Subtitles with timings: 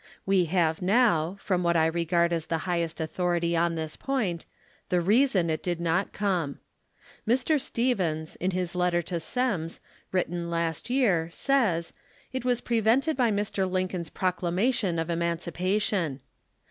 [0.25, 4.47] "We have now, from what I regard as the highest authority on this point,
[4.89, 6.57] the reason it did not come.
[7.27, 7.61] Mr.
[7.61, 9.79] Stephens, in his letter to Semmes,
[10.11, 11.93] written last 3'ear, says,
[12.33, 13.69] it was prevented by Mr.
[13.69, 16.21] Lincoln's proclamation of emancipation.